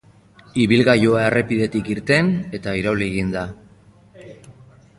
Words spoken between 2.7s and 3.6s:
irauli egin da.